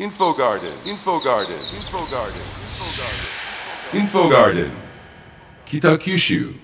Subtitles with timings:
[0.00, 2.40] Info Garden, Info Garden, Info Garden,
[3.92, 4.70] Info Garden,
[5.66, 6.54] 北九州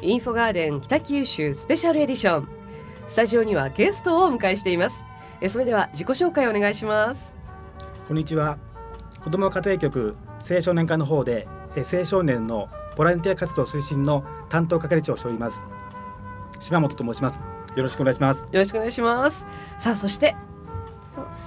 [0.00, 2.48] インフォガーデン北九州スペシャルエディション
[3.08, 5.02] スタジオにはゲストをお迎えしています。
[5.40, 7.36] えそれでは自己紹介お願いします。
[8.06, 8.56] こんにちは。
[9.20, 10.16] 子ども家庭局
[10.48, 15.64] 青少年課の方でえ青少年のボランティア活動推進の担当係長をしております。
[16.60, 17.40] 島本と申します。
[17.74, 18.42] よろしくお願いします。
[18.42, 19.44] よろしくお願いします。
[19.76, 20.36] さあそして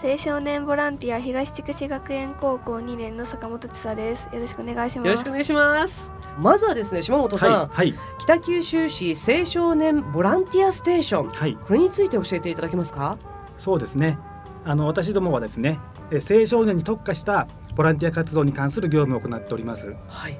[0.04, 4.30] 青少年ボランティア東筑紫学園高校2年の坂本千沙です。
[4.34, 5.08] よろしくお願いします。
[5.08, 6.12] よろしくお願いします。
[6.40, 7.96] まずはですね島本さん、はいはい。
[8.20, 11.30] 北九州市青少年ボランティアステーション。
[11.30, 11.56] はい。
[11.56, 13.18] これについて教えていただけますか？
[13.58, 14.18] そうですね。
[14.64, 15.80] あの私どもはですね
[16.12, 19.96] え青少年に特化したボランティア活動に関する業務を行っております。
[20.08, 20.38] はい。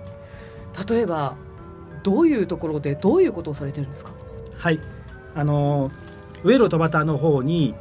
[0.90, 1.36] 例えば
[2.04, 4.12] どういうところでどういうことをされてるんですか？
[4.58, 4.80] はい。
[5.36, 5.92] あの
[6.44, 7.76] 上野戸端の方に、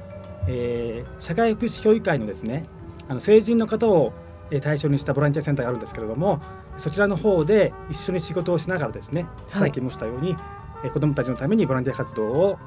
[0.52, 2.64] えー社会福祉協議会のですね
[3.08, 4.12] あの成人の方を
[4.50, 6.40] えー対象にしたボランティアセンターがあるんですけれども
[6.76, 9.60] そちらの方で一緒に仕事をしながらですね、はい。
[9.60, 10.30] さっき申したように、
[10.84, 12.58] えー子どもたちのためにボランティア活動を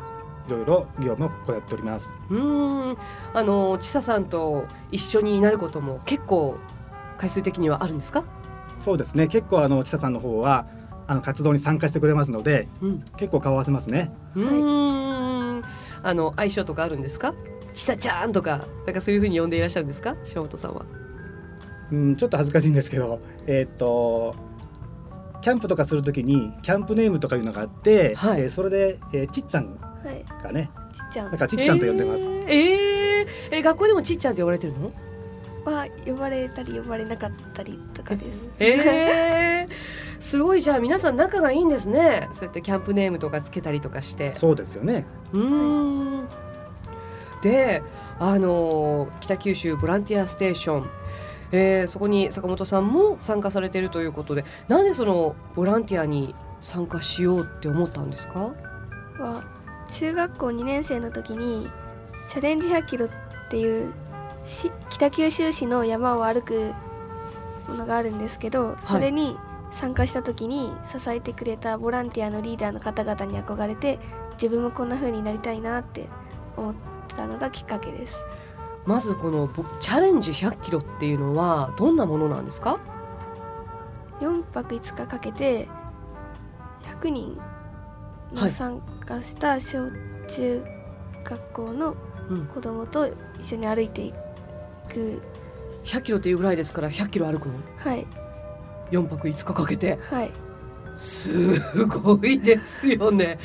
[0.48, 2.14] いろいろ業務を行っております。
[2.30, 2.98] うーん。
[3.34, 6.58] あの千佐さんと一緒になることも結構
[7.18, 8.24] 回数的にはあるんですか？
[8.80, 9.28] そうですね。
[9.28, 10.68] 結構あの千佐さんの方は
[11.08, 13.00] あの活動に参加してくれますのでうん。
[13.18, 14.12] 結構顔合わせますね。
[14.36, 15.64] うーん。
[16.04, 17.34] あの相性とかあるんですか？
[17.74, 20.16] ちさちゃんとかなんかそういう風に呼んでいらっしゃるんですか？
[20.24, 20.86] 島本さんは。
[21.92, 24.36] うん、ちょっと恥ずかしいんですけど、えーっと
[25.42, 28.42] キャンプとかするときにキャンプネームとかいうのがあって、はい。
[28.42, 30.26] えーそれで、えーちっちゃんはい。
[30.42, 31.32] がねちっちゃん。
[31.32, 32.24] だからちっちゃんと呼んでます。
[32.24, 34.92] えーえーえ学校でもちっちゃんって呼ばれてるの？
[35.66, 38.50] は呼ばれたり呼ばれなかったりとかです。
[38.60, 39.70] えー、
[40.20, 40.62] すごい。
[40.62, 42.28] じゃあ皆さん仲がいいんですね。
[42.34, 44.32] そうやってキャンプネームとかつけたりとかして。
[44.32, 45.06] そうですよね。
[45.32, 45.42] うー
[46.24, 46.28] ん
[47.44, 47.84] で
[48.20, 50.90] あの北九州ボランティアステーション、
[51.52, 58.54] えーそこに坂本さんも参加されているということでなんでそのボランティアに参加しようって思ったんですか？
[59.20, 59.44] は
[59.90, 61.68] 中学校2年生の時に
[62.30, 63.10] チャレンジ100キロっ
[63.50, 63.92] ていう
[64.46, 66.74] し北九州市の山を歩く
[67.68, 69.38] ものがあるんですけどそれに
[69.72, 74.00] 参加した時に支えてくれたボランティアのリーダーの方々に憧れて
[74.42, 76.08] 自分もこんな風になりたいなって
[76.58, 76.74] 思っ
[77.08, 78.22] たのがきっかけです。
[78.86, 82.80] まずこのボチャレンジ100キロっていうのはどんなものなんですか
[84.20, 85.70] ？4泊5日かけて
[86.82, 87.38] 100人
[88.34, 89.90] はいの参加した小
[90.28, 90.64] 中
[91.24, 91.96] 学校の
[92.30, 92.46] うん。
[92.48, 93.08] 子供と
[93.40, 94.14] 一緒に歩いてい
[94.92, 95.22] く。
[95.84, 97.56] 100キロっていうぐらいですから100キロ歩くの？
[97.78, 98.08] はい。
[98.92, 100.00] 4泊5日かけて？
[100.10, 100.32] はい。
[100.96, 103.40] すごいですよね。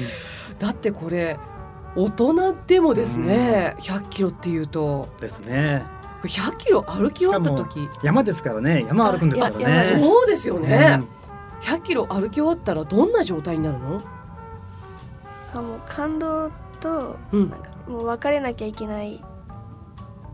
[0.59, 1.39] だってこれ
[1.97, 5.83] 大人でもですね、100キロっていうとですね。
[6.23, 9.81] 100キロ歩き終わった時、山ですからね山歩くんですからね。
[9.81, 11.09] そうですよねうん。
[11.61, 14.03] 100キロ歩き終わったらどんな状態になるの？
[15.55, 16.51] あもう感動
[16.81, 19.23] とうんなんかもう別れなきゃいけない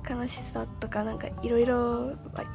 [0.08, 2.12] 悲しさとかなんかいろいろ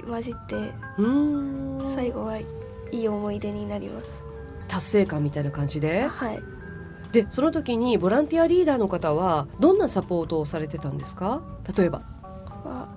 [0.07, 1.95] 混じってうーん。
[1.95, 2.45] 最後はい
[2.91, 4.23] い思い出になります
[4.67, 6.07] 達成感みたいな感じで？
[6.07, 6.39] はい
[7.11, 11.41] でその時にボランティアリーダーの方はどんなサポートをされてたんですか？
[11.75, 12.03] 例えば、
[12.63, 12.87] は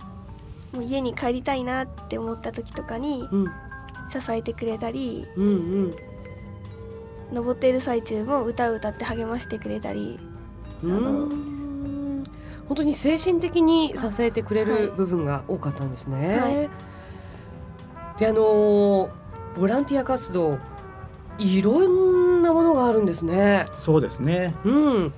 [0.73, 3.47] もう家に帰りたいなって思った時とかにうん
[4.11, 5.51] 支えてくれたりうんう
[5.89, 5.95] ん。
[7.33, 10.19] 登っている最中も歌を歌って励ましてくれたり
[10.83, 12.25] うーん
[12.69, 16.37] 本当に精神的に支えてくれはいる部分が多かったんですね。
[16.39, 16.71] はい
[18.19, 19.09] であのー
[19.57, 20.59] ボランティア活動
[21.39, 21.81] いろ
[22.43, 23.67] んなものがあるんですね。
[23.75, 24.55] そうですね。
[24.65, 25.13] うん。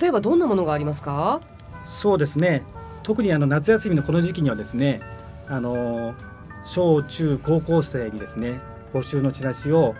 [0.00, 1.40] 例えばどんなものがありますか？
[1.84, 2.64] そうですね。
[3.02, 5.00] 特にあの夏休みのこの時期にはですね、
[5.46, 6.14] あの
[6.64, 8.60] 小中高校生にですね
[8.92, 9.94] 募集のチラシを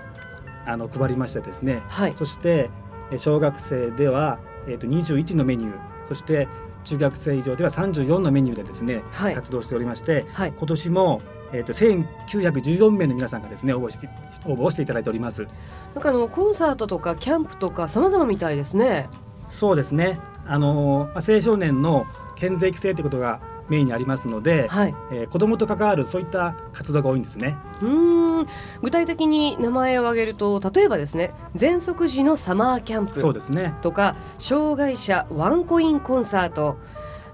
[0.67, 1.83] あの配りましてですね。
[1.89, 2.15] はい。
[2.17, 2.71] そして
[3.11, 5.75] え小学生では、えー、と21のメニュー
[6.09, 6.49] そして
[6.85, 10.53] 中学生以上では34のメニューでですね、はい活動しておりましてはい。
[10.57, 11.23] 今年も、
[11.53, 14.09] えー、と1914名の皆さんがですね応募して
[14.47, 15.47] 応募をしていただいております
[15.95, 19.09] なんかあのコンサートとかキャンプとか様々みたいですね。
[19.49, 22.07] そうですねあのーまあ青少年の
[22.37, 24.95] 健全育成ということがメインにありますので、はい。
[25.13, 28.47] えー子どもと関わるそういった活動が多いんですねうーん。
[28.83, 33.19] 具体的に名前を挙げると例えばですね、喘息時のサマーキャンプ。
[33.19, 36.77] そうですねとか障害者ワンコインコンサート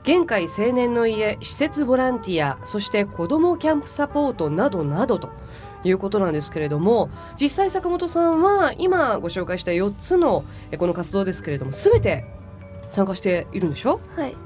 [0.03, 5.31] 限界青年の家施設ボランティアそして子どもキャンプサポートなどなどと
[5.85, 7.11] いうことなんですけれども
[7.41, 12.25] 実際坂本さんは今ご紹介した4つのえこの活動ですけれども全て
[12.89, 14.01] 参加しているんでしょ？
[14.17, 14.37] はい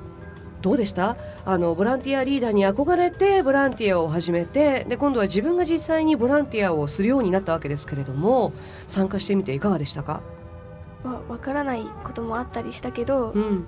[0.61, 1.17] どうでした？
[1.47, 8.53] あのボランティアリーダーに憧れてボランティアを始めてで今度は自分が実際にボランティアをするようになったわけですけれども
[8.87, 10.21] 参加してみていかがでしたか、
[11.03, 13.67] わわからないこともあったりしたけどうん。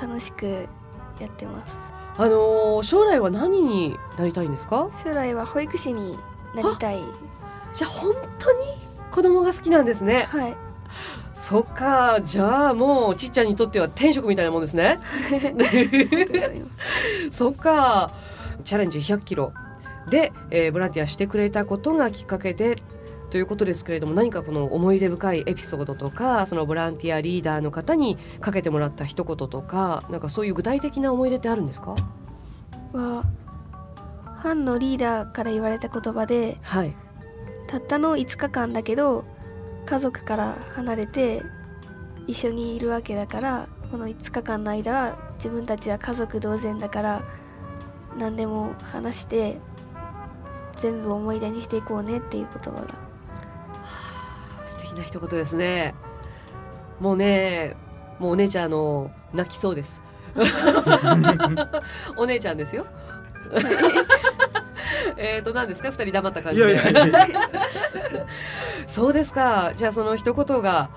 [0.00, 0.66] 楽しく
[1.20, 1.74] やってます。
[2.18, 4.90] あのー将来は何になりたいんですか？
[5.04, 6.18] 将来は保育士に
[6.54, 7.00] なりたい。
[7.72, 8.58] じゃあ本当に
[9.12, 10.24] 子供が好きなんですね。
[10.28, 10.56] はい
[11.38, 14.98] そっかじゃあもうちっちゃんにとっては天職みたいなもんですね。
[17.30, 18.10] そっか。
[18.64, 19.52] チャレンジ100キロ。
[20.08, 22.76] で、えーボランティアしてくれたことがきっかけで
[23.30, 31.96] ということですけれども何かこの思い出深いエピソードとかそのボランティアリーダーの方にかけてもらった一言とかなんかそういう具体的な思い出ってあるんですか？
[32.92, 33.24] は
[34.36, 36.94] 班のリーダーから言われた言葉ではい。
[37.66, 39.24] たったの5日間だけど
[39.86, 41.42] 家族から離れて
[42.26, 47.22] 一緒にいるわけだからこの5日間の間は自分たちは家族同然だから
[48.18, 49.58] 何でも話して
[50.76, 52.88] 全部思い出にしていこうねっていう言葉が。
[54.64, 55.94] 素敵な一言ですね。
[57.00, 57.76] もうね
[58.18, 60.02] もうお姉ちゃんあの泣きそうです。
[62.16, 62.86] お姉ちゃんですよ
[65.16, 65.90] えっと何ですか？
[65.90, 66.78] 二人黙った感じで。
[68.86, 69.72] そうですか。
[69.74, 70.90] じゃあその一言が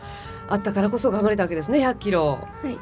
[0.48, 2.39] あったからこそ頑張れたわけですね100キロ。
[2.63, 2.77] はい。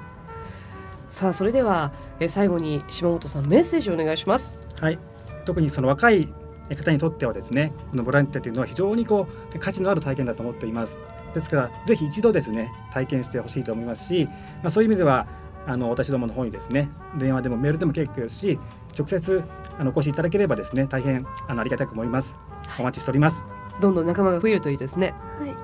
[1.10, 4.60] さあそれではえー最後に島本さんメッセージお願いします。
[4.82, 5.00] はい、
[5.46, 6.28] 特にその若い
[6.70, 11.00] 方にとってはですねこのボランティアというのは非常にこう価値のある体験だと思っています。
[11.34, 14.26] ですからぜひ一度ですね体験してほしいと思いますし、
[14.64, 15.28] まあ、そういう意味では
[15.68, 18.60] あの私どもの方にですね電話でもメールでも結構ですし
[18.98, 19.44] 直接
[19.78, 22.36] あのお越しいただければですね大変あのありがたく思います。
[22.80, 23.48] お待ちしております。
[23.80, 25.14] どんどん仲間が増えるといいですね。
[25.40, 25.56] はい。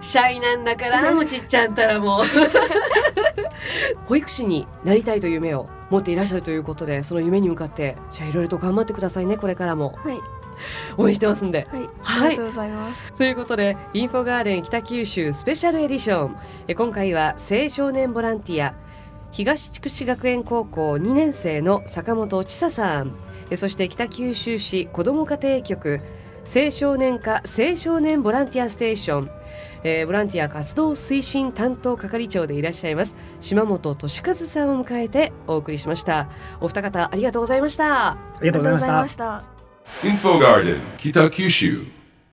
[0.00, 2.22] シャイなんだからもうちっちゃんたらも。
[2.22, 2.24] う
[4.06, 9.98] 保育士になりたいという夢を持っていらっしゃるということでその夢に向かってじゃあいろいろと頑張ってくださいねこれからも。
[10.02, 10.39] はい
[10.96, 11.66] 応援してますんで。
[11.70, 11.80] はい。
[12.02, 12.26] はい。
[12.26, 13.12] ありがとうございます。
[13.12, 16.36] ということでインフォガーデン北九州スペシャルエディション。
[16.68, 18.74] え今回は青少年ボランティア
[19.32, 23.12] 東筑紫学園高校2年生の坂本千沙さん。
[23.50, 26.00] えそして北九州市子ども家庭局
[26.46, 29.30] 青少年課青少年ボランティアステーション、
[29.84, 36.28] えーボランティア活動推進担当係長でいらっしゃいます島本俊和さんを迎えてお送りしました。
[36.60, 38.12] お二方ありがとうございました。
[38.12, 39.59] ありがとうございました
[40.02, 41.84] Info Garden, Kitakyushu.